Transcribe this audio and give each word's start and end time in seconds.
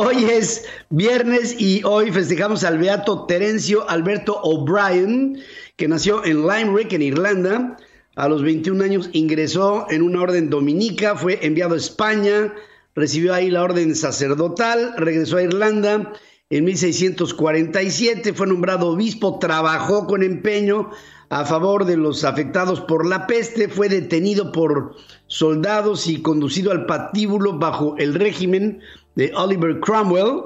Hoy 0.00 0.26
es 0.26 0.64
viernes 0.90 1.60
y 1.60 1.82
hoy 1.82 2.12
festejamos 2.12 2.62
al 2.62 2.78
beato 2.78 3.26
Terencio 3.26 3.90
Alberto 3.90 4.40
O'Brien, 4.44 5.42
que 5.74 5.88
nació 5.88 6.24
en 6.24 6.46
Limerick, 6.46 6.92
en 6.92 7.02
Irlanda. 7.02 7.76
A 8.14 8.28
los 8.28 8.44
21 8.44 8.84
años 8.84 9.10
ingresó 9.12 9.86
en 9.90 10.02
una 10.02 10.22
orden 10.22 10.50
dominica, 10.50 11.16
fue 11.16 11.44
enviado 11.44 11.74
a 11.74 11.78
España, 11.78 12.54
recibió 12.94 13.34
ahí 13.34 13.50
la 13.50 13.64
orden 13.64 13.96
sacerdotal, 13.96 14.94
regresó 14.98 15.38
a 15.38 15.42
Irlanda 15.42 16.12
en 16.48 16.64
1647, 16.64 18.34
fue 18.34 18.46
nombrado 18.46 18.90
obispo, 18.90 19.40
trabajó 19.40 20.06
con 20.06 20.22
empeño 20.22 20.90
a 21.28 21.44
favor 21.44 21.84
de 21.84 21.96
los 21.96 22.22
afectados 22.22 22.80
por 22.80 23.04
la 23.04 23.26
peste, 23.26 23.68
fue 23.68 23.88
detenido 23.88 24.52
por 24.52 24.94
soldados 25.26 26.06
y 26.06 26.22
conducido 26.22 26.70
al 26.70 26.86
patíbulo 26.86 27.58
bajo 27.58 27.96
el 27.98 28.14
régimen 28.14 28.80
de 29.18 29.32
Oliver 29.34 29.80
Cromwell, 29.80 30.42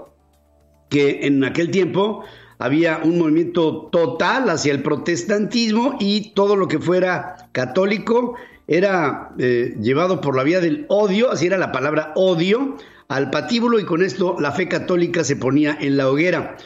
que 0.88 1.26
en 1.26 1.44
aquel 1.44 1.70
tiempo 1.70 2.24
había 2.58 3.02
un 3.04 3.18
movimiento 3.18 3.90
total 3.92 4.48
hacia 4.48 4.72
el 4.72 4.82
protestantismo 4.82 5.96
y 6.00 6.32
todo 6.32 6.56
lo 6.56 6.68
que 6.68 6.78
fuera 6.78 7.50
católico 7.52 8.34
era 8.66 9.34
eh, 9.38 9.76
llevado 9.78 10.22
por 10.22 10.34
la 10.34 10.42
vía 10.42 10.60
del 10.60 10.86
odio, 10.88 11.30
así 11.30 11.44
era 11.44 11.58
la 11.58 11.70
palabra 11.70 12.12
odio, 12.16 12.78
al 13.08 13.28
patíbulo 13.28 13.78
y 13.78 13.84
con 13.84 14.02
esto 14.02 14.36
la 14.40 14.52
fe 14.52 14.68
católica 14.68 15.22
se 15.22 15.36
ponía 15.36 15.76
en 15.78 15.98
la 15.98 16.08
hoguera. 16.08 16.56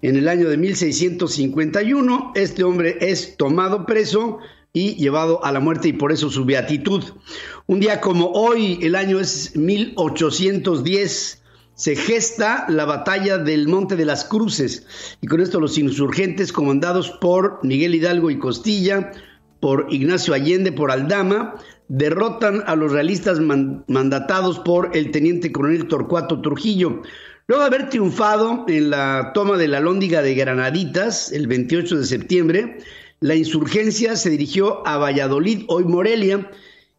En 0.00 0.16
el 0.16 0.26
año 0.26 0.48
de 0.48 0.56
1651, 0.56 2.32
este 2.34 2.64
hombre 2.64 2.98
es 3.00 3.36
tomado 3.36 3.86
preso 3.86 4.40
y 4.72 4.96
llevado 4.96 5.44
a 5.44 5.52
la 5.52 5.60
muerte 5.60 5.86
y 5.86 5.92
por 5.92 6.10
eso 6.10 6.28
su 6.28 6.44
beatitud. 6.44 7.04
Un 7.68 7.78
día 7.78 8.00
como 8.00 8.32
hoy, 8.32 8.80
el 8.82 8.96
año 8.96 9.20
es 9.20 9.54
1810, 9.54 11.41
se 11.74 11.96
gesta 11.96 12.66
la 12.68 12.84
batalla 12.84 13.38
del 13.38 13.66
Monte 13.68 13.96
de 13.96 14.04
las 14.04 14.24
Cruces 14.24 14.86
y 15.20 15.26
con 15.26 15.40
esto 15.40 15.60
los 15.60 15.78
insurgentes 15.78 16.52
comandados 16.52 17.10
por 17.20 17.60
Miguel 17.62 17.94
Hidalgo 17.94 18.30
y 18.30 18.38
Costilla, 18.38 19.12
por 19.60 19.86
Ignacio 19.90 20.34
Allende, 20.34 20.72
por 20.72 20.90
Aldama, 20.90 21.54
derrotan 21.88 22.62
a 22.66 22.74
los 22.74 22.92
realistas 22.92 23.38
mandatados 23.40 24.58
por 24.60 24.96
el 24.96 25.10
teniente 25.10 25.52
coronel 25.52 25.88
Torcuato 25.88 26.40
Trujillo. 26.40 27.02
Luego 27.46 27.62
de 27.62 27.66
haber 27.66 27.88
triunfado 27.88 28.64
en 28.68 28.90
la 28.90 29.32
toma 29.34 29.56
de 29.56 29.68
la 29.68 29.80
Lóndiga 29.80 30.22
de 30.22 30.34
Granaditas 30.34 31.32
el 31.32 31.46
28 31.46 31.98
de 31.98 32.06
septiembre, 32.06 32.78
la 33.20 33.34
insurgencia 33.34 34.16
se 34.16 34.30
dirigió 34.30 34.86
a 34.86 34.98
Valladolid, 34.98 35.64
hoy 35.68 35.84
Morelia, 35.84 36.50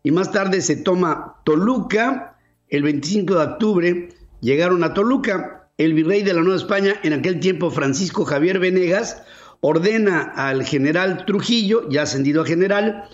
y 0.03 0.11
más 0.11 0.31
tarde 0.31 0.61
se 0.61 0.77
toma 0.77 1.41
Toluca. 1.43 2.37
El 2.69 2.83
25 2.83 3.35
de 3.35 3.43
octubre 3.43 4.09
llegaron 4.44 4.83
a 4.83 4.94
Toluca. 4.94 5.69
El 5.75 5.95
virrey 5.95 6.22
de 6.22 6.36
la 6.36 6.41
Nueva 6.41 6.58
España, 6.58 6.99
en 7.02 7.13
aquel 7.13 7.39
tiempo 7.39 7.72
Francisco 7.72 8.25
Javier 8.25 8.59
Venegas, 8.59 9.23
ordena 9.59 10.22
al 10.22 10.63
general 10.63 11.25
Trujillo, 11.25 11.89
ya 11.89 12.03
ascendido 12.03 12.44
a 12.44 12.45
general, 12.45 13.05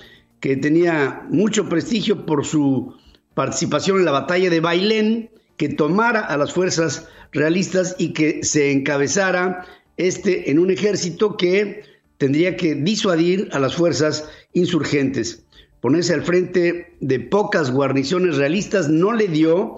que 0.42 0.58
tenía 0.58 1.26
mucho 1.30 1.70
prestigio 1.70 2.26
por 2.26 2.46
su 2.46 2.96
participación 3.34 4.00
en 4.00 4.06
la 4.06 4.12
batalla 4.12 4.50
de 4.50 4.60
Bailén, 4.60 5.30
que 5.56 5.70
tomara 5.70 6.20
a 6.20 6.36
las 6.36 6.52
fuerzas 6.52 7.08
realistas 7.32 7.96
y 7.98 8.12
que 8.12 8.44
se 8.44 8.72
encabezara 8.72 9.66
este 9.96 10.52
en 10.52 10.60
un 10.60 10.72
ejército 10.72 11.38
que 11.38 11.84
tendría 12.18 12.58
que 12.58 12.76
disuadir 12.76 13.48
a 13.54 13.60
las 13.60 13.76
fuerzas 13.76 14.30
insurgentes. 14.52 15.46
Ponerse 15.80 16.14
al 16.14 16.24
frente 16.24 16.98
de 17.00 17.20
pocas 17.22 17.72
guarniciones 17.72 18.36
realistas 18.36 18.90
no 18.90 19.14
le 19.14 19.30
dio 19.30 19.78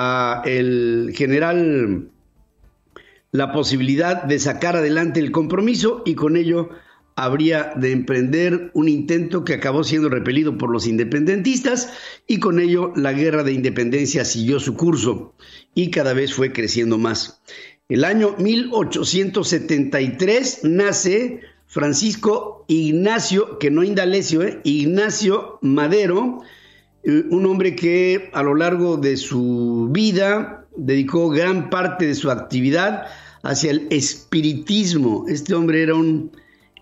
a 0.00 0.42
el 0.46 1.12
general 1.14 2.08
la 3.32 3.52
posibilidad 3.52 4.22
de 4.22 4.38
sacar 4.38 4.76
adelante 4.76 5.18
el 5.18 5.32
compromiso 5.32 6.04
y 6.06 6.14
con 6.14 6.36
ello 6.36 6.68
habría 7.16 7.72
de 7.74 7.90
emprender 7.90 8.70
un 8.74 8.88
intento 8.88 9.44
que 9.44 9.54
acabó 9.54 9.82
siendo 9.82 10.08
repelido 10.08 10.56
por 10.56 10.70
los 10.70 10.86
independentistas 10.86 11.92
y 12.28 12.38
con 12.38 12.60
ello 12.60 12.92
la 12.94 13.12
guerra 13.12 13.42
de 13.42 13.50
independencia 13.52 14.24
siguió 14.24 14.60
su 14.60 14.76
curso 14.76 15.34
y 15.74 15.90
cada 15.90 16.12
vez 16.12 16.32
fue 16.32 16.52
creciendo 16.52 16.96
más. 16.96 17.42
El 17.88 18.04
año 18.04 18.36
1873 18.38 20.60
nace 20.62 21.40
Francisco 21.66 22.64
Ignacio, 22.68 23.58
que 23.58 23.72
no 23.72 23.82
Indalecio, 23.82 24.44
¿eh? 24.44 24.60
Ignacio 24.62 25.58
Madero, 25.60 26.40
un 27.04 27.46
hombre 27.46 27.74
que 27.74 28.30
a 28.32 28.42
lo 28.42 28.54
largo 28.54 28.96
de 28.96 29.16
su 29.16 29.88
vida 29.90 30.66
dedicó 30.76 31.30
gran 31.30 31.70
parte 31.70 32.06
de 32.06 32.14
su 32.14 32.30
actividad 32.30 33.06
hacia 33.42 33.70
el 33.70 33.86
espiritismo. 33.90 35.24
Este 35.28 35.54
hombre 35.54 35.82
era 35.82 35.94
un 35.94 36.30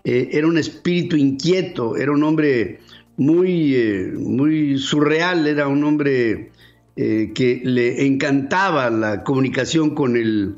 eh, 0.09 0.37
era 0.37 0.47
un 0.47 0.57
espíritu 0.57 1.17
inquieto, 1.17 1.97
era 1.97 2.13
un 2.13 2.23
hombre 2.23 2.79
muy, 3.17 3.75
eh, 3.75 4.13
muy 4.15 4.77
surreal, 4.77 5.45
era 5.47 5.67
un 5.67 5.83
hombre 5.83 6.51
eh, 6.95 7.33
que 7.35 7.61
le 7.65 8.05
encantaba 8.05 8.89
la 8.89 9.25
comunicación 9.25 9.95
con 9.95 10.15
el, 10.15 10.55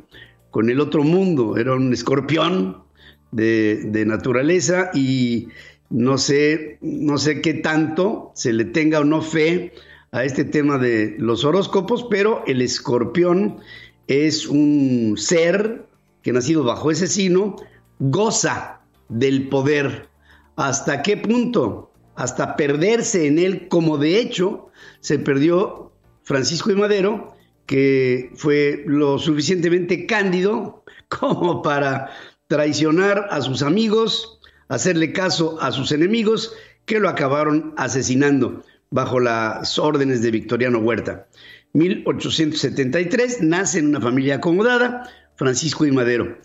con 0.52 0.70
el 0.70 0.80
otro 0.80 1.04
mundo, 1.04 1.58
era 1.58 1.74
un 1.74 1.92
escorpión 1.92 2.84
de, 3.32 4.04
naturaleza 4.06 4.92
y 4.94 5.48
no 5.90 6.18
sé, 6.18 6.78
no 6.82 7.18
sé 7.18 7.42
qué 7.42 7.56
tanto 7.56 8.32
se 8.36 8.54
le 8.54 8.66
tenga 8.66 9.00
o 9.00 9.04
no 9.04 9.22
fe 9.22 9.74
a 10.12 10.24
este 10.24 10.44
tema 10.44 10.78
de 10.78 11.16
los 11.18 11.44
horóscopos, 11.44 12.06
pero 12.10 12.44
el 12.48 12.62
escorpión 12.62 13.60
es 14.08 14.48
un 14.48 15.16
ser 15.18 15.86
que 16.22 16.34
nacido 16.34 16.64
bajo 16.64 16.92
ese 16.92 17.08
signo 17.08 17.56
goza 18.00 18.82
del 19.10 19.50
poder. 19.50 20.10
¿Hasta 20.56 21.02
qué 21.02 21.18
punto? 21.18 21.92
Hasta 22.16 22.56
perderse 22.56 23.28
en 23.28 23.40
él, 23.40 23.68
como 23.68 23.98
de 23.98 24.20
hecho 24.20 24.70
se 25.00 25.20
perdió 25.20 25.92
Francisco 26.24 26.70
de 26.70 26.76
Madero, 26.76 27.34
que 27.66 28.32
fue 28.36 28.84
lo 28.86 29.20
suficientemente 29.20 30.06
cándido 30.06 30.84
como 31.08 31.62
para 31.62 32.10
traicionar 32.48 33.28
a 33.30 33.42
sus 33.42 33.62
amigos, 33.62 34.39
hacerle 34.70 35.12
caso 35.12 35.62
a 35.62 35.72
sus 35.72 35.92
enemigos, 35.92 36.54
que 36.86 37.00
lo 37.00 37.10
acabaron 37.10 37.74
asesinando 37.78 38.64
bajo 38.90 39.20
las 39.20 39.78
órdenes 39.78 40.22
de 40.22 40.32
Victoriano 40.32 40.80
Huerta. 40.80 41.28
1873 41.74 43.42
nace 43.42 43.80
en 43.80 43.88
una 43.88 44.02
familia 44.02 44.36
acomodada, 44.36 45.04
Francisco 45.36 45.86
y 45.86 45.92
Madero 45.92 46.38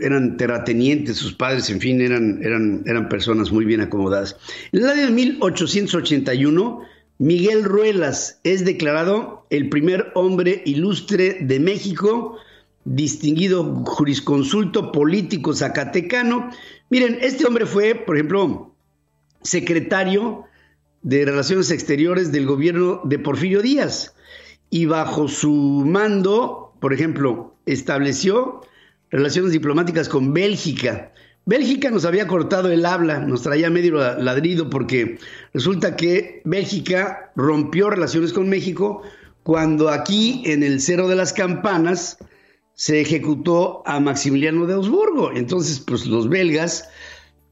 eran 0.00 0.36
terratenientes, 0.36 1.16
sus 1.16 1.34
padres, 1.34 1.68
en 1.70 1.80
fin, 1.80 2.00
eran, 2.00 2.40
eran, 2.42 2.84
eran 2.86 3.08
personas 3.08 3.50
muy 3.50 3.64
bien 3.64 3.80
acomodadas. 3.80 4.36
En 4.70 4.82
el 4.82 4.88
año 4.88 5.06
de 5.06 5.10
1881, 5.10 6.80
Miguel 7.18 7.64
Ruelas 7.64 8.40
es 8.44 8.64
declarado 8.64 9.46
el 9.50 9.68
primer 9.68 10.12
hombre 10.14 10.62
ilustre 10.64 11.38
de 11.40 11.60
México, 11.60 12.38
distinguido 12.84 13.84
jurisconsulto 13.84 14.92
político 14.92 15.54
zacatecano. 15.54 16.50
Miren, 16.90 17.18
este 17.20 17.46
hombre 17.46 17.66
fue, 17.66 17.94
por 17.94 18.16
ejemplo, 18.16 18.74
secretario 19.42 20.44
de 21.02 21.24
Relaciones 21.24 21.70
Exteriores 21.70 22.32
del 22.32 22.46
gobierno 22.46 23.00
de 23.04 23.18
Porfirio 23.18 23.62
Díaz 23.62 24.14
y 24.70 24.86
bajo 24.86 25.28
su 25.28 25.84
mando, 25.86 26.74
por 26.80 26.92
ejemplo, 26.92 27.54
estableció 27.66 28.62
relaciones 29.10 29.52
diplomáticas 29.52 30.08
con 30.08 30.32
Bélgica. 30.32 31.12
Bélgica 31.44 31.90
nos 31.90 32.04
había 32.04 32.26
cortado 32.28 32.70
el 32.70 32.86
habla, 32.86 33.18
nos 33.18 33.42
traía 33.42 33.68
medio 33.68 33.96
ladrido 34.18 34.70
porque 34.70 35.18
resulta 35.52 35.96
que 35.96 36.40
Bélgica 36.44 37.32
rompió 37.34 37.90
relaciones 37.90 38.32
con 38.32 38.48
México 38.48 39.02
cuando 39.42 39.90
aquí 39.90 40.42
en 40.46 40.62
el 40.62 40.80
Cerro 40.80 41.08
de 41.08 41.16
las 41.16 41.32
Campanas 41.32 42.16
se 42.82 43.00
ejecutó 43.00 43.84
a 43.86 44.00
Maximiliano 44.00 44.66
de 44.66 44.74
Habsburgo. 44.74 45.30
Entonces, 45.32 45.78
pues 45.78 46.04
los 46.04 46.28
belgas, 46.28 46.88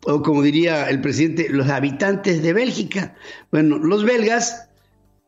o 0.05 0.23
como 0.23 0.43
diría 0.43 0.91
el 0.91 1.00
presidente, 1.00 1.49
los 1.49 1.69
habitantes 1.69 2.43
de 2.43 2.53
Bélgica, 2.53 3.15
bueno, 3.53 3.79
los 3.79 4.05
belgas, 4.05 4.69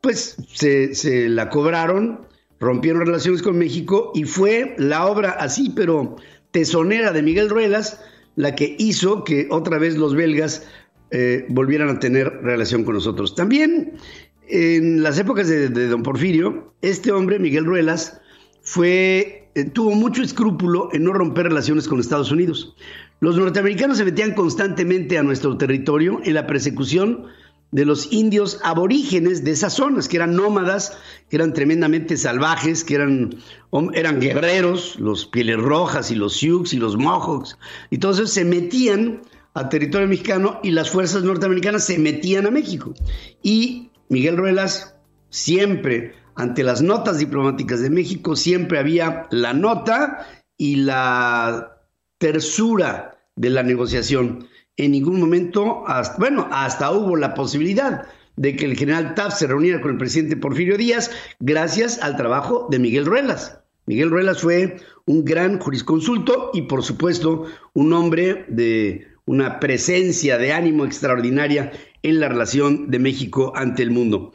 pues 0.00 0.36
se, 0.52 0.96
se 0.96 1.28
la 1.28 1.48
cobraron 1.50 2.26
rompieron 2.58 3.06
relaciones 3.06 3.42
con 3.42 3.56
México 3.56 4.10
y 4.12 4.24
fue 4.24 4.74
la 4.76 5.06
obra 5.06 5.30
así, 5.30 5.72
pero 5.74 6.16
tesonera 6.50 7.12
de 7.12 7.22
Miguel 7.22 7.48
Ruelas, 7.48 8.00
la 8.34 8.56
que 8.56 8.74
hizo 8.80 9.22
que 9.22 9.46
otra 9.52 9.78
vez 9.78 9.96
los 9.96 10.16
belgas 10.16 10.66
eh, 11.12 11.46
volvieran 11.48 11.90
a 11.90 12.00
tener 12.00 12.28
relación 12.42 12.82
con 12.82 12.94
nosotros. 12.94 13.36
También 13.36 13.92
en 14.48 15.04
las 15.04 15.16
épocas 15.16 15.46
de, 15.46 15.68
don 15.68 16.02
Porfirio, 16.02 16.74
este 16.82 17.12
hombre, 17.12 17.38
Miguel 17.38 17.66
Ruelas, 17.66 18.20
fue, 18.62 19.41
tuvo 19.72 19.92
mucho 19.92 20.22
escrúpulo 20.22 20.88
en 20.92 21.04
no 21.04 21.12
romper 21.12 21.46
relaciones 21.46 21.88
con 21.88 22.00
Estados 22.00 22.30
Unidos. 22.30 22.74
Los 23.20 23.36
norteamericanos 23.36 23.98
se 23.98 24.04
metían 24.04 24.34
constantemente 24.34 25.18
a 25.18 25.22
nuestro 25.22 25.56
territorio 25.56 26.20
en 26.24 26.34
la 26.34 26.46
persecución 26.46 27.26
de 27.70 27.86
los 27.86 28.12
indios 28.12 28.60
aborígenes 28.62 29.44
de 29.44 29.52
esas 29.52 29.72
zonas, 29.72 30.06
que 30.06 30.16
eran 30.16 30.36
nómadas, 30.36 30.98
que 31.30 31.36
eran 31.36 31.54
tremendamente 31.54 32.16
salvajes, 32.18 32.84
que 32.84 32.96
eran, 32.96 33.36
eran 33.94 34.20
guerreros, 34.20 34.98
los 35.00 35.24
pieles 35.24 35.58
rojas 35.58 36.10
y 36.10 36.14
los 36.14 36.34
sioux 36.34 36.72
y 36.72 36.76
los 36.76 36.96
mohawks, 36.96 37.58
y 37.90 37.98
todos 37.98 38.18
ellos 38.18 38.30
se 38.30 38.44
metían 38.44 39.22
a 39.54 39.68
territorio 39.68 40.06
mexicano 40.06 40.60
y 40.62 40.70
las 40.70 40.90
fuerzas 40.90 41.24
norteamericanas 41.24 41.84
se 41.84 41.98
metían 41.98 42.46
a 42.46 42.50
México. 42.50 42.94
Y 43.42 43.90
Miguel 44.08 44.36
Ruelas 44.36 44.94
siempre, 45.30 46.14
ante 46.34 46.62
las 46.62 46.82
notas 46.82 47.18
diplomáticas 47.18 47.80
de 47.80 47.90
México, 47.90 48.36
siempre 48.36 48.78
había 48.78 49.26
la 49.30 49.52
nota 49.52 50.26
y 50.56 50.76
la 50.76 51.82
tersura 52.18 53.18
de 53.36 53.50
la 53.50 53.62
negociación 53.62 54.48
en 54.76 54.92
ningún 54.92 55.20
momento, 55.20 55.84
bueno, 56.18 56.48
hasta 56.50 56.90
hubo 56.90 57.16
la 57.16 57.34
posibilidad 57.34 58.06
de 58.36 58.56
que 58.56 58.64
el 58.64 58.76
general 58.76 59.14
Taft 59.14 59.38
se 59.38 59.46
reuniera 59.46 59.80
con 59.80 59.92
el 59.92 59.98
presidente 59.98 60.36
Porfirio 60.36 60.78
Díaz 60.78 61.10
gracias 61.40 62.00
al 62.02 62.16
trabajo 62.16 62.68
de 62.70 62.78
Miguel 62.78 63.04
Ruelas. 63.04 63.58
Miguel 63.86 64.10
Ruelas 64.10 64.40
fue 64.40 64.76
un 65.04 65.24
gran 65.24 65.58
jurisconsulto 65.58 66.50
y 66.54 66.62
por 66.62 66.82
supuesto 66.82 67.46
un 67.74 67.92
hombre 67.92 68.46
de 68.48 69.08
una 69.26 69.60
presencia 69.60 70.38
de 70.38 70.52
ánimo 70.52 70.84
extraordinaria 70.84 71.72
en 72.02 72.20
la 72.20 72.28
relación 72.28 72.90
de 72.90 72.98
México 72.98 73.52
ante 73.54 73.82
el 73.82 73.90
mundo. 73.90 74.32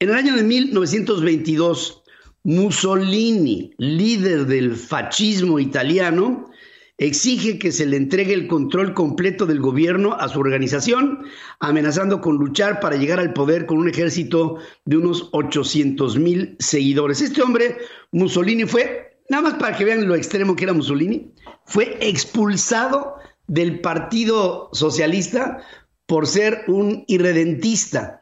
En 0.00 0.10
el 0.10 0.14
año 0.14 0.36
de 0.36 0.42
1922, 0.42 2.02
Mussolini, 2.44 3.72
líder 3.78 4.46
del 4.46 4.76
fascismo 4.76 5.58
italiano, 5.58 6.50
exige 6.98 7.58
que 7.58 7.72
se 7.72 7.86
le 7.86 7.96
entregue 7.96 8.34
el 8.34 8.46
control 8.46 8.94
completo 8.94 9.46
del 9.46 9.60
gobierno 9.60 10.12
a 10.12 10.28
su 10.28 10.38
organización, 10.38 11.24
amenazando 11.58 12.20
con 12.20 12.36
luchar 12.36 12.80
para 12.80 12.96
llegar 12.96 13.18
al 13.18 13.32
poder 13.32 13.66
con 13.66 13.78
un 13.78 13.88
ejército 13.88 14.58
de 14.84 14.98
unos 14.98 15.30
800 15.32 16.18
mil 16.18 16.56
seguidores. 16.60 17.20
Este 17.20 17.42
hombre, 17.42 17.78
Mussolini, 18.12 18.66
fue, 18.66 19.18
nada 19.30 19.42
más 19.42 19.54
para 19.54 19.76
que 19.76 19.84
vean 19.84 20.06
lo 20.06 20.14
extremo 20.14 20.54
que 20.54 20.64
era 20.64 20.74
Mussolini, 20.74 21.32
fue 21.64 21.96
expulsado 22.00 23.16
del 23.46 23.80
Partido 23.80 24.68
Socialista 24.72 25.58
por 26.06 26.26
ser 26.26 26.64
un 26.68 27.04
irredentista. 27.08 28.20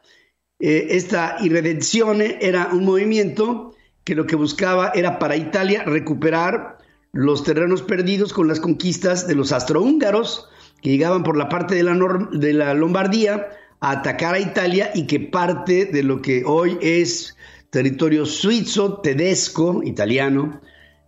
Eh, 0.65 0.95
esta 0.95 1.35
irredención 1.41 2.21
era 2.21 2.69
un 2.71 2.85
movimiento 2.85 3.75
que 4.05 4.15
lo 4.15 4.25
que 4.25 4.37
buscaba 4.37 4.93
era 4.95 5.19
para 5.19 5.35
Italia 5.35 5.83
recuperar 5.83 6.77
los 7.11 7.43
terrenos 7.43 7.81
perdidos 7.81 8.31
con 8.31 8.47
las 8.47 8.61
conquistas 8.61 9.27
de 9.27 9.35
los 9.35 9.51
astrohúngaros 9.51 10.47
que 10.81 10.91
llegaban 10.91 11.23
por 11.23 11.35
la 11.35 11.49
parte 11.49 11.75
de 11.75 11.83
la, 11.83 11.97
de 12.31 12.53
la 12.53 12.73
Lombardía 12.75 13.49
a 13.81 13.91
atacar 13.91 14.35
a 14.35 14.39
Italia 14.39 14.91
y 14.95 15.05
que 15.05 15.19
parte 15.19 15.83
de 15.83 16.01
lo 16.01 16.21
que 16.21 16.43
hoy 16.45 16.77
es 16.79 17.35
territorio 17.69 18.25
suizo, 18.25 19.01
tedesco, 19.01 19.83
italiano, 19.83 20.61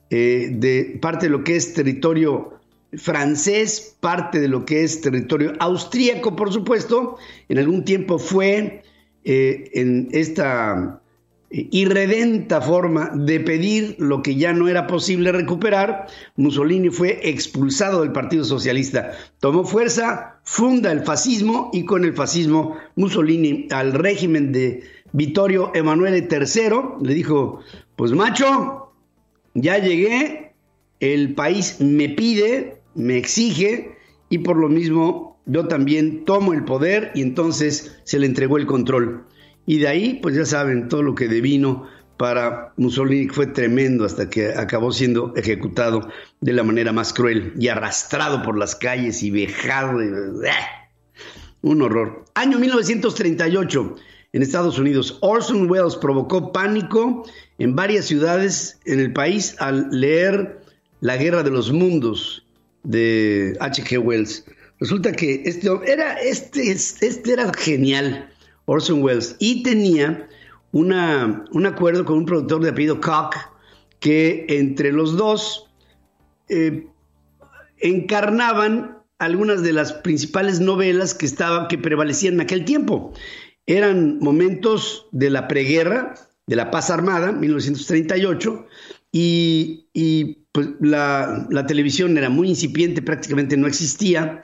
eh, 0.09 0.49
de 0.51 0.99
parte 1.01 1.27
de 1.27 1.29
lo 1.29 1.45
que 1.45 1.55
es 1.55 1.73
territorio 1.73 2.59
francés, 2.97 3.95
parte 4.01 4.41
de 4.41 4.49
lo 4.49 4.65
que 4.65 4.83
es 4.83 4.99
territorio 4.99 5.53
austríaco, 5.59 6.35
por 6.35 6.51
supuesto, 6.51 7.15
en 7.47 7.57
algún 7.57 7.85
tiempo 7.85 8.19
fue 8.19 8.83
eh, 9.25 9.71
en 9.73 10.07
esta 10.11 11.01
irredenta 11.49 12.61
forma 12.61 13.11
de 13.13 13.39
pedir 13.39 13.95
lo 13.99 14.21
que 14.21 14.35
ya 14.35 14.51
no 14.53 14.67
era 14.67 14.87
posible 14.87 15.31
recuperar, 15.31 16.07
Mussolini 16.35 16.89
fue 16.89 17.19
expulsado 17.23 18.01
del 18.01 18.11
Partido 18.11 18.43
Socialista. 18.43 19.13
Tomó 19.39 19.63
fuerza, 19.63 20.39
funda 20.43 20.91
el 20.91 21.03
fascismo 21.03 21.69
y 21.71 21.85
con 21.85 22.03
el 22.03 22.13
fascismo 22.13 22.77
Mussolini 22.95 23.67
al 23.71 23.93
régimen 23.93 24.51
de 24.51 24.83
Vittorio 25.13 25.71
Emanuele 25.73 26.27
III 26.29 26.69
le 27.01 27.13
dijo, 27.13 27.61
pues 27.95 28.11
macho, 28.11 28.91
ya 29.53 29.77
llegué, 29.77 30.53
el 30.99 31.35
país 31.35 31.79
me 31.79 32.09
pide, 32.09 32.81
me 32.95 33.17
exige 33.17 33.95
y 34.29 34.39
por 34.39 34.57
lo 34.57 34.67
mismo 34.67 35.34
yo 35.45 35.67
también 35.67 36.25
tomo 36.25 36.53
el 36.53 36.65
poder 36.65 37.11
y 37.15 37.21
entonces 37.21 37.97
se 38.03 38.19
le 38.19 38.25
entregó 38.25 38.57
el 38.57 38.65
control. 38.65 39.25
Y 39.65 39.79
de 39.79 39.87
ahí, 39.87 40.19
pues 40.21 40.35
ya 40.35 40.45
saben, 40.45 40.89
todo 40.89 41.03
lo 41.03 41.15
que 41.15 41.27
devino 41.27 41.87
para 42.17 42.73
Mussolini 42.77 43.27
fue 43.27 43.47
tremendo 43.47 44.05
hasta 44.05 44.29
que 44.29 44.49
acabó 44.49 44.91
siendo 44.91 45.33
ejecutado 45.35 46.07
de 46.39 46.53
la 46.53 46.63
manera 46.63 46.93
más 46.93 47.13
cruel 47.13 47.53
y 47.59 47.67
arrastrado 47.67 48.41
por 48.41 48.57
las 48.57 48.75
calles 48.75 49.21
y 49.23 49.31
vejado. 49.31 50.01
¡eh! 50.01 50.51
Un 51.61 51.81
horror. 51.81 52.25
Año 52.35 52.59
1938, 52.59 53.95
en 54.33 54.41
Estados 54.41 54.79
Unidos, 54.79 55.17
Orson 55.21 55.69
Welles 55.69 55.95
provocó 55.95 56.51
pánico 56.51 57.25
en 57.57 57.75
varias 57.75 58.05
ciudades 58.05 58.79
en 58.85 58.99
el 58.99 59.13
país 59.13 59.55
al 59.59 59.89
leer 59.91 60.61
La 61.01 61.17
Guerra 61.17 61.43
de 61.43 61.51
los 61.51 61.71
Mundos 61.71 62.45
de 62.83 63.57
H.G. 63.59 63.97
Wells. 63.97 64.45
Resulta 64.79 65.11
que 65.13 65.43
este 65.45 65.69
era, 65.87 66.13
este, 66.15 66.71
este 66.71 67.31
era 67.31 67.51
genial 67.53 68.29
Orson 68.65 69.01
Welles, 69.01 69.35
y 69.39 69.63
tenía 69.63 70.27
una, 70.71 71.45
un 71.51 71.65
acuerdo 71.65 72.03
con 72.03 72.17
un 72.19 72.25
productor 72.25 72.63
de 72.63 72.69
apellido 72.69 72.99
Koch, 72.99 73.35
que 73.99 74.45
entre 74.49 74.91
los 74.91 75.15
dos 75.15 75.67
eh, 76.49 76.87
encarnaban 77.77 78.97
algunas 79.19 79.63
de 79.63 79.73
las 79.73 79.93
principales 79.93 80.59
novelas 80.59 81.13
que, 81.13 81.25
estaba, 81.25 81.67
que 81.67 81.77
prevalecían 81.77 82.35
en 82.35 82.41
aquel 82.41 82.65
tiempo. 82.65 83.13
Eran 83.65 84.19
momentos 84.19 85.07
de 85.11 85.29
la 85.29 85.47
preguerra, 85.47 86.15
de 86.47 86.55
la 86.55 86.69
paz 86.69 86.89
armada, 86.89 87.31
1938, 87.31 88.67
y, 89.11 89.87
y 89.93 90.45
pues, 90.51 90.69
la, 90.81 91.47
la, 91.49 91.65
televisión 91.65 92.17
era 92.17 92.29
muy 92.29 92.49
incipiente, 92.49 93.01
prácticamente 93.01 93.55
no 93.55 93.67
existía 93.67 94.43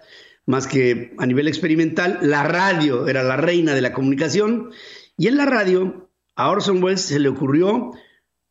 más 0.51 0.67
que 0.67 1.15
a 1.17 1.25
nivel 1.25 1.47
experimental. 1.47 2.19
La 2.21 2.43
radio 2.43 3.07
era 3.07 3.23
la 3.23 3.37
reina 3.37 3.73
de 3.73 3.81
la 3.81 3.93
comunicación 3.93 4.69
y 5.17 5.27
en 5.27 5.37
la 5.37 5.45
radio 5.45 6.11
a 6.35 6.49
Orson 6.49 6.83
Welles 6.83 7.01
se 7.01 7.19
le 7.19 7.29
ocurrió 7.29 7.91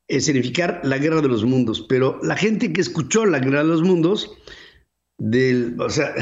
escenificar 0.09 0.81
la 0.83 0.99
guerra 0.99 1.21
de 1.21 1.29
los 1.29 1.45
mundos, 1.45 1.87
pero 1.89 2.19
la 2.23 2.37
gente 2.37 2.73
que 2.73 2.81
escuchó 2.81 3.27
la 3.27 3.39
guerra 3.39 3.63
de 3.63 3.69
los 3.69 3.83
mundos, 3.83 4.37
del, 5.19 5.77
o 5.79 5.89
sea, 5.89 6.15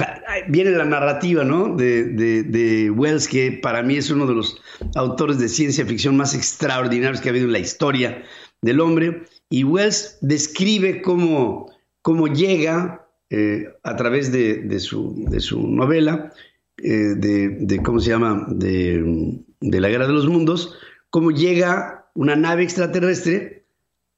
viene 0.48 0.72
la 0.72 0.84
narrativa 0.84 1.44
¿no? 1.44 1.74
de, 1.74 2.04
de, 2.04 2.90
Wells, 2.90 3.28
que 3.28 3.52
para 3.52 3.82
mí 3.82 3.96
es 3.96 4.10
uno 4.10 4.26
de 4.26 4.34
los 4.34 4.60
autores 4.94 5.38
de 5.38 5.48
ciencia 5.48 5.86
ficción 5.86 6.16
más 6.16 6.34
extraordinarios 6.34 7.20
que 7.20 7.28
ha 7.28 7.32
habido 7.32 7.46
en 7.46 7.52
la 7.52 7.60
historia 7.60 8.24
del 8.60 8.80
hombre, 8.80 9.22
y 9.48 9.64
Wells 9.64 10.18
describe 10.20 11.00
cómo, 11.00 11.70
cómo 12.02 12.26
llega 12.26 13.07
eh, 13.30 13.68
a 13.82 13.94
través 13.96 14.32
de, 14.32 14.80
su, 14.80 15.66
novela, 15.68 16.32
eh, 16.78 17.14
de, 17.16 17.82
¿cómo 17.84 18.00
se 18.00 18.10
llama?, 18.10 18.46
de, 18.48 19.42
la 19.60 19.88
Guerra 19.88 20.06
de 20.06 20.14
los 20.14 20.28
Mundos, 20.28 20.78
cómo 21.10 21.30
llega 21.30 22.10
una 22.14 22.36
nave 22.36 22.62
extraterrestre, 22.62 23.66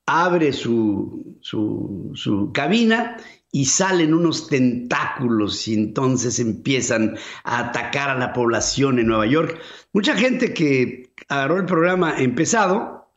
abre 0.07 0.53
su, 0.53 1.39
su, 1.41 2.51
cabina 2.55 3.17
y 3.51 3.65
salen 3.65 4.15
unos 4.15 4.47
tentáculos 4.47 5.67
y 5.67 5.75
entonces 5.75 6.39
empiezan 6.39 7.17
a 7.43 7.71
atacar 7.71 8.11
a 8.11 8.19
la 8.19 8.33
población 8.33 9.01
en 9.01 9.09
Nueva 9.09 9.27
York. 9.27 9.59
Mucha 9.93 10.15
gente 10.15 10.55
que 10.55 11.13
agarró 11.29 11.57
el 11.57 11.67
programa 11.67 12.17
empezado, 12.17 13.13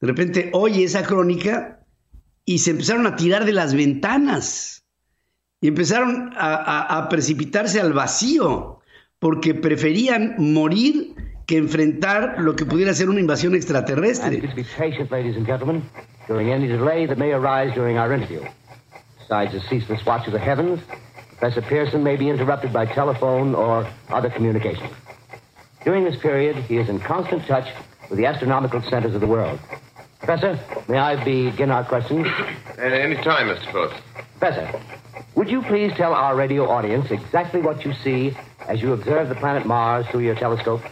de 0.00 0.08
repente 0.08 0.50
oye 0.54 0.82
esa 0.82 1.04
crónica 1.04 1.86
y 2.44 2.58
se 2.58 2.72
empezaron 2.72 3.06
a 3.06 3.14
tirar 3.14 3.44
de 3.44 3.52
las 3.52 3.74
ventanas 3.74 4.79
y 5.60 5.68
empezaron 5.68 6.32
a, 6.36 7.06
precipitarse 7.10 7.80
al 7.80 7.92
vacío 7.92 8.80
porque 9.18 9.54
preferían 9.54 10.36
morir 10.38 11.14
que 11.46 11.58
enfrentar 11.58 12.36
lo 12.38 12.56
que 12.56 12.64
pudiera 12.64 12.94
ser 12.94 13.10
una 13.10 13.20
invasión 13.20 13.54
extraterrestre. 13.54 14.40
Besides 19.30 19.52
the 19.52 19.60
ceaseless 19.68 20.04
watch 20.04 20.26
of 20.26 20.32
the 20.32 20.40
heavens, 20.40 20.80
Professor 21.38 21.62
Pearson 21.62 22.02
may 22.02 22.16
be 22.16 22.28
interrupted 22.28 22.72
by 22.72 22.84
telephone 22.84 23.54
or 23.54 23.86
other 24.08 24.28
communications. 24.28 24.90
During 25.84 26.04
this 26.04 26.16
period, 26.20 26.56
he 26.56 26.78
is 26.78 26.88
in 26.88 26.98
constant 26.98 27.46
touch 27.46 27.68
with 28.08 28.18
the 28.18 28.26
astronomical 28.26 28.82
centers 28.82 29.14
of 29.14 29.20
the 29.20 29.28
world. 29.28 29.60
Professor, 30.18 30.58
may 30.88 30.98
I 30.98 31.22
begin 31.24 31.70
our 31.70 31.84
questions? 31.84 32.26
At 32.76 32.92
any 32.92 33.14
time, 33.22 33.46
Mr. 33.46 33.70
Phillips. 33.72 33.94
Professor, 34.38 34.80
would 35.34 35.48
you 35.48 35.62
please 35.62 35.92
tell 35.94 36.12
our 36.12 36.36
radio 36.36 36.68
audience 36.68 37.10
exactly 37.10 37.60
what 37.60 37.84
you 37.84 37.92
see 38.04 38.36
as 38.68 38.80
you 38.82 38.92
observe 38.92 39.28
the 39.28 39.34
planet 39.34 39.66
Mars 39.66 40.06
through 40.08 40.20
your 40.20 40.34
telescope? 40.34 40.82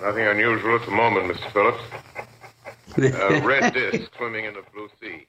Nothing 0.00 0.26
unusual 0.26 0.76
at 0.76 0.84
the 0.84 0.90
moment, 0.90 1.32
Mr. 1.32 1.50
Phillips. 1.52 1.82
A 2.96 3.40
red 3.46 3.72
disk 3.72 4.10
swimming 4.16 4.44
in 4.44 4.54
the 4.54 4.62
blue 4.72 4.88
sea. 5.00 5.26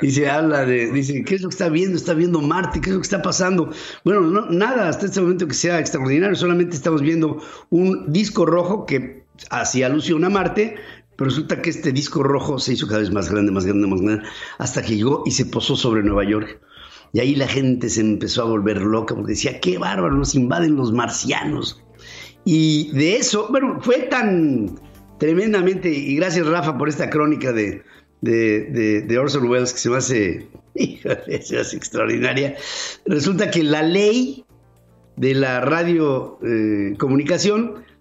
Y 0.00 0.10
se 0.10 0.28
habla 0.28 0.64
de, 0.64 0.90
dice, 0.90 1.22
¿qué 1.24 1.36
es 1.36 1.42
lo 1.42 1.48
que 1.48 1.54
está 1.54 1.68
viendo? 1.68 1.96
Está 1.96 2.14
viendo 2.14 2.40
Marte, 2.40 2.80
¿qué 2.80 2.90
es 2.90 2.94
lo 2.94 3.00
que 3.00 3.06
está 3.06 3.22
pasando? 3.22 3.70
Bueno, 4.04 4.22
no, 4.22 4.46
nada 4.50 4.88
hasta 4.88 5.06
este 5.06 5.20
momento 5.20 5.46
que 5.46 5.54
sea 5.54 5.78
extraordinario, 5.78 6.34
solamente 6.34 6.74
estamos 6.74 7.00
viendo 7.00 7.40
un 7.70 8.12
disco 8.12 8.44
rojo 8.44 8.86
que 8.86 9.24
hacía 9.50 9.86
alusión 9.86 10.24
a 10.24 10.30
Marte, 10.30 10.76
pero 11.16 11.30
resulta 11.30 11.62
que 11.62 11.70
este 11.70 11.92
disco 11.92 12.22
rojo 12.22 12.58
se 12.58 12.72
hizo 12.72 12.88
cada 12.88 13.00
vez 13.00 13.12
más 13.12 13.30
grande, 13.30 13.52
más 13.52 13.64
grande, 13.64 13.86
más 13.86 14.00
grande, 14.00 14.24
hasta 14.58 14.82
que 14.82 14.96
llegó 14.96 15.22
y 15.26 15.30
se 15.30 15.46
posó 15.46 15.76
sobre 15.76 16.02
Nueva 16.02 16.24
York. 16.24 16.60
Y 17.12 17.20
ahí 17.20 17.34
la 17.34 17.46
gente 17.46 17.88
se 17.90 18.00
empezó 18.00 18.42
a 18.42 18.46
volver 18.46 18.80
loca 18.80 19.14
porque 19.14 19.32
decía, 19.32 19.60
qué 19.60 19.78
bárbaro, 19.78 20.14
nos 20.14 20.34
invaden 20.34 20.76
los 20.76 20.92
marcianos. 20.92 21.82
Y 22.44 22.90
de 22.92 23.16
eso, 23.16 23.48
bueno, 23.50 23.78
fue 23.80 23.98
tan 24.10 24.78
tremendamente, 25.18 25.88
y 25.90 26.16
gracias 26.16 26.46
Rafa 26.46 26.76
por 26.76 26.88
esta 26.88 27.08
crónica 27.10 27.52
de, 27.52 27.82
de, 28.22 29.18
Orson 29.18 29.46
Welles 29.48 29.72
que 29.72 29.78
se 29.78 29.90
me 29.90 29.96
hace, 29.96 30.48
se 31.42 31.58
hace 31.58 31.76
extraordinaria. 31.76 32.56
Resulta 33.06 33.50
que 33.50 33.62
la 33.62 33.82
ley 33.82 34.44
de 35.16 35.34
la 35.34 35.60
radio 35.60 36.38
eh, 36.42 36.96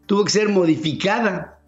tuvo 0.06 0.24
que 0.24 0.32
ser 0.32 0.50
modificada 0.50 1.60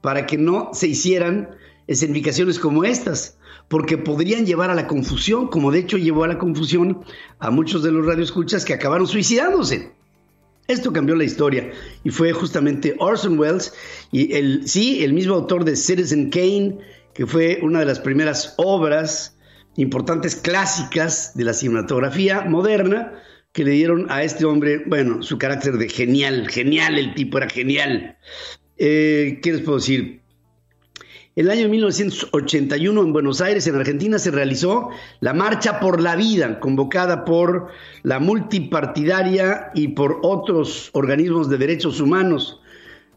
para 0.00 0.26
que 0.26 0.36
no 0.36 0.70
se 0.74 0.88
hicieran 0.88 1.50
escenificaciones 1.86 2.58
como 2.58 2.84
estas, 2.84 3.38
porque 3.68 3.98
podrían 3.98 4.46
llevar 4.46 4.70
a 4.70 4.74
la 4.74 4.86
confusión, 4.86 5.48
como 5.48 5.70
de 5.70 5.80
hecho 5.80 5.96
llevó 5.96 6.24
a 6.24 6.28
la 6.28 6.38
confusión 6.38 7.04
a 7.38 7.50
muchos 7.50 7.82
de 7.82 7.92
los 7.92 8.06
radioescuchas 8.06 8.64
que 8.64 8.74
acabaron 8.74 9.06
suicidándose. 9.06 9.92
Esto 10.68 10.92
cambió 10.92 11.16
la 11.16 11.24
historia 11.24 11.72
y 12.04 12.10
fue 12.10 12.32
justamente 12.32 12.94
Orson 12.98 13.38
Welles 13.38 13.74
y 14.12 14.32
el 14.34 14.68
sí, 14.68 15.04
el 15.04 15.12
mismo 15.12 15.34
autor 15.34 15.64
de 15.64 15.76
Citizen 15.76 16.30
Kane, 16.30 16.78
que 17.14 17.26
fue 17.26 17.58
una 17.62 17.80
de 17.80 17.86
las 17.86 17.98
primeras 17.98 18.54
obras 18.58 19.36
importantes 19.76 20.36
clásicas 20.36 21.32
de 21.34 21.44
la 21.44 21.52
cinematografía 21.52 22.42
moderna 22.42 23.12
que 23.52 23.64
le 23.64 23.72
dieron 23.72 24.10
a 24.10 24.22
este 24.22 24.44
hombre, 24.44 24.82
bueno, 24.86 25.22
su 25.22 25.36
carácter 25.36 25.74
de 25.74 25.88
genial, 25.88 26.48
genial, 26.48 26.98
el 26.98 27.14
tipo 27.14 27.38
era 27.38 27.50
genial. 27.50 28.16
Eh, 28.78 29.40
¿Qué 29.42 29.52
les 29.52 29.60
puedo 29.60 29.78
decir? 29.78 30.21
El 31.34 31.48
año 31.48 31.66
1981 31.70 33.00
en 33.00 33.12
Buenos 33.14 33.40
Aires, 33.40 33.66
en 33.66 33.76
Argentina, 33.76 34.18
se 34.18 34.30
realizó 34.30 34.90
la 35.20 35.32
Marcha 35.32 35.80
por 35.80 35.98
la 35.98 36.14
Vida, 36.14 36.60
convocada 36.60 37.24
por 37.24 37.68
la 38.02 38.18
multipartidaria 38.18 39.70
y 39.74 39.88
por 39.88 40.18
otros 40.22 40.90
organismos 40.92 41.48
de 41.48 41.56
derechos 41.56 42.02
humanos. 42.02 42.60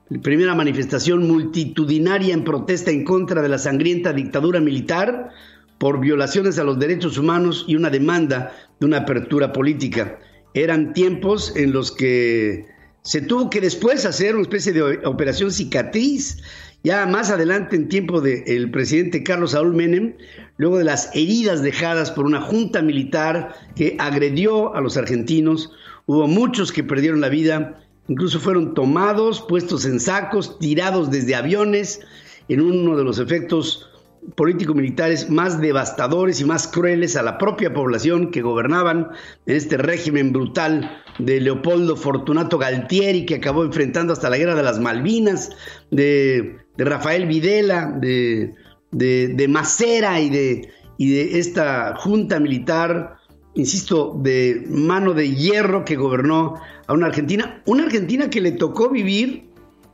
La 0.08 0.22
primera 0.22 0.56
manifestación 0.56 1.28
multitudinaria 1.28 2.34
en 2.34 2.46
protesta 2.46 2.90
en 2.90 3.04
contra 3.04 3.42
de 3.42 3.50
la 3.50 3.58
sangrienta 3.58 4.14
dictadura 4.14 4.62
militar 4.62 5.32
por 5.78 6.00
violaciones 6.00 6.58
a 6.58 6.64
los 6.64 6.80
derechos 6.80 7.18
humanos 7.18 7.66
y 7.68 7.76
una 7.76 7.90
demanda 7.90 8.54
de 8.80 8.86
una 8.86 9.00
apertura 9.00 9.52
política. 9.52 10.20
Eran 10.54 10.94
tiempos 10.94 11.54
en 11.58 11.74
los 11.74 11.92
que 11.92 12.66
se 13.02 13.22
tuvo 13.22 13.50
que 13.50 13.60
después 13.60 14.06
hacer 14.06 14.36
una 14.36 14.44
especie 14.44 14.72
de 14.72 15.06
operación 15.06 15.52
cicatriz 15.52 16.42
ya 16.86 17.08
más 17.08 17.32
adelante, 17.32 17.76
en 17.76 17.90
tiempo 17.90 18.22
del 18.22 18.70
presidente 18.70 19.24
Carlos 19.24 19.52
Saúl 19.52 19.74
Menem, 19.74 20.14
luego 20.58 20.78
de 20.78 20.84
las 20.84 21.10
heridas 21.16 21.64
dejadas 21.64 22.12
por 22.12 22.26
una 22.26 22.42
junta 22.42 22.84
militar 22.84 23.56
que 23.76 23.98
agredió 23.98 24.76
a 24.76 24.82
los 24.82 24.96
argentinos, 24.96 25.72
hubo 26.06 26.28
muchos 26.28 26.72
que 26.72 26.84
perdieron 26.84 27.22
la 27.22 27.30
vida, 27.30 27.82
incluso 28.08 28.40
fueron 28.40 28.76
tomados, 28.76 29.42
puestos 29.42 29.84
en 29.86 30.00
sacos, 30.00 30.60
tirados 30.60 31.10
desde 31.10 31.34
aviones, 31.34 32.02
en 32.50 32.62
uno 32.62 32.96
de 32.96 33.04
los 33.04 33.18
efectos 33.18 33.90
político-militares 34.36 35.28
más 35.28 35.60
devastadores 35.60 36.40
y 36.40 36.46
más 36.46 36.68
crueles 36.68 37.16
a 37.16 37.24
la 37.24 37.40
propia 37.40 37.74
población 37.74 38.30
que 38.30 38.44
gobernaban 38.44 39.10
en 39.48 39.56
este 39.56 39.78
régimen 39.78 40.32
brutal 40.34 41.04
de 41.18 41.42
Leopoldo 41.42 41.96
Fortunato 41.96 42.60
Galtieri, 42.60 43.26
que 43.26 43.36
acabó 43.36 43.64
enfrentando 43.64 44.14
hasta 44.14 44.30
la 44.30 44.38
guerra 44.38 44.54
de 44.54 44.64
las 44.64 44.80
Malvinas, 44.80 45.50
de, 45.90 46.65
Rafael 46.84 47.26
Videla, 47.26 47.92
de, 48.00 48.54
de, 48.92 49.48
Macera 49.48 50.20
y 50.20 50.30
de, 50.30 50.70
y 50.98 51.12
de 51.12 51.40
esta 51.40 51.96
junta 51.96 52.40
militar, 52.40 53.18
insisto, 53.54 54.20
de 54.22 54.66
mano 54.70 55.14
de 55.14 55.34
hierro 55.34 55.86
que 55.86 55.96
gobernó 55.96 56.56
a 56.88 56.94
una 56.94 57.08
Argentina, 57.08 57.62
una 57.66 57.84
Argentina 57.84 58.30
que 58.30 58.42
le 58.42 58.52
tocó 58.52 58.90
vivir 58.90 59.50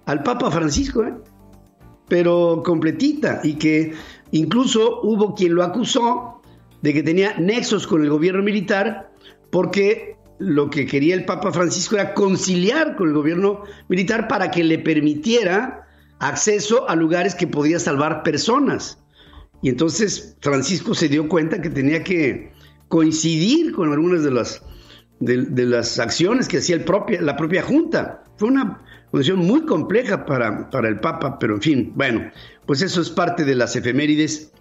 al 0.06 0.24
Papa 0.24 0.50
Francisco, 0.50 1.04
¿eh? 1.04 1.14
pero 2.08 2.62
completita 2.64 3.42
y 3.44 3.54
que 3.54 3.94
Incluso 4.32 5.02
hubo 5.04 5.36
quien 5.36 5.56
lo 5.56 5.64
acusó 5.64 6.42
de 6.82 6.94
que 6.94 7.04
tenía 7.04 7.38
nexos 7.38 7.86
con 7.86 8.02
el 8.02 8.10
gobierno 8.10 8.42
militar 8.42 9.12
porque 9.52 10.16
lo 10.40 10.70
que 10.70 10.86
quería 10.86 11.14
el 11.14 11.26
Papa 11.26 11.52
Francisco 11.52 11.96
era 11.96 12.14
conciliar 12.14 12.96
con 12.96 13.10
el 13.10 13.14
gobierno 13.14 13.64
militar 13.90 14.28
para 14.28 14.50
que 14.50 14.64
le 14.64 14.80
permitiera 14.80 15.88
acceso 16.22 16.88
a 16.88 16.96
lugares 16.96 17.36
que 17.36 17.48
podía 17.48 17.80
salvar 17.80 18.24
personas. 18.24 19.00
Y 19.62 19.70
entonces 19.70 20.38
Francisco 20.40 20.94
se 20.94 21.10
dio 21.10 21.28
cuenta 21.28 21.62
que 21.62 21.70
tenía 21.70 22.04
que 22.04 22.52
coincidir 22.88 23.74
con 23.74 23.92
algunas 23.92 24.24
de 24.24 24.32
las, 24.32 24.62
de, 25.20 25.66
las 25.66 26.00
acciones 26.00 26.48
que 26.48 26.60
hacía 26.60 26.76
el 26.76 26.86
la 27.26 27.36
propia 27.36 27.64
Junta. 27.64 28.24
Fue 28.38 28.50
una 28.50 28.82
condición 29.10 29.40
muy 29.40 29.66
compleja 29.66 30.26
para, 30.26 30.70
para 30.70 30.90
el 30.90 31.00
Papa, 31.00 31.40
pero 31.40 31.56
en 31.56 31.62
fin, 31.62 31.94
bueno, 31.96 32.32
pues 32.68 32.84
eso 32.84 33.02
es 33.02 33.10
parte 33.10 33.44
de 33.44 33.56
las 33.56 33.76
efemérides 33.76 34.54